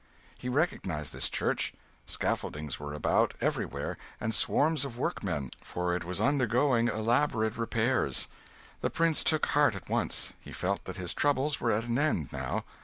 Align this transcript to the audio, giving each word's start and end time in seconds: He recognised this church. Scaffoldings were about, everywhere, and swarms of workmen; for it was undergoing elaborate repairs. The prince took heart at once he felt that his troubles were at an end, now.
He 0.35 0.49
recognised 0.49 1.13
this 1.13 1.29
church. 1.29 1.75
Scaffoldings 2.07 2.79
were 2.79 2.95
about, 2.95 3.35
everywhere, 3.39 3.99
and 4.19 4.33
swarms 4.33 4.83
of 4.83 4.97
workmen; 4.97 5.51
for 5.61 5.95
it 5.95 6.03
was 6.03 6.19
undergoing 6.19 6.87
elaborate 6.87 7.55
repairs. 7.55 8.27
The 8.79 8.89
prince 8.89 9.23
took 9.23 9.45
heart 9.45 9.75
at 9.75 9.89
once 9.89 10.33
he 10.39 10.53
felt 10.53 10.85
that 10.85 10.97
his 10.97 11.13
troubles 11.13 11.61
were 11.61 11.71
at 11.71 11.83
an 11.83 11.99
end, 11.99 12.33
now. 12.33 12.65